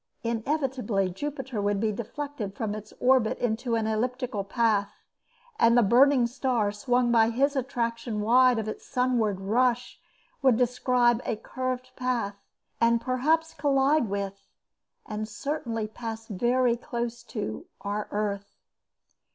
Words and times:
Inevitably 0.23 1.11
Jupiter 1.11 1.61
would 1.61 1.79
be 1.79 1.91
deflected 1.91 2.55
from 2.55 2.73
its 2.73 2.91
orbit 2.99 3.37
into 3.37 3.75
an 3.75 3.85
elliptical 3.85 4.43
path, 4.43 4.89
and 5.59 5.77
the 5.77 5.83
burning 5.83 6.25
star, 6.25 6.71
swung 6.71 7.11
by 7.11 7.29
his 7.29 7.55
attraction 7.55 8.19
wide 8.21 8.57
of 8.57 8.67
its 8.67 8.83
sunward 8.83 9.39
rush, 9.39 9.99
would 10.41 10.57
"describe 10.57 11.21
a 11.23 11.35
curved 11.35 11.91
path" 11.95 12.35
and 12.81 12.99
perhaps 12.99 13.53
collide 13.53 14.09
with, 14.09 14.47
and 15.05 15.27
certainly 15.29 15.87
pass 15.87 16.27
very 16.27 16.75
close 16.75 17.21
to, 17.21 17.67
our 17.81 18.07
earth. 18.09 18.55